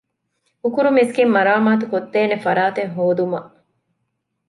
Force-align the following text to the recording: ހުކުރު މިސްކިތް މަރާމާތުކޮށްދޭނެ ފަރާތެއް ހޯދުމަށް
ހުކުރު 0.61 0.89
މިސްކިތް 0.97 1.33
މަރާމާތުކޮށްދޭނެ 1.35 2.35
ފަރާތެއް 2.45 2.93
ހޯދުމަށް 2.95 3.49